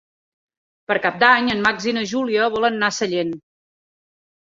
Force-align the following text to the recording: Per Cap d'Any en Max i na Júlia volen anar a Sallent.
Per 0.91 0.95
Cap 1.03 1.19
d'Any 1.25 1.53
en 1.57 1.63
Max 1.67 1.87
i 1.91 1.95
na 1.99 2.07
Júlia 2.15 2.51
volen 2.59 2.83
anar 2.83 2.93
a 2.93 2.99
Sallent. 3.01 3.41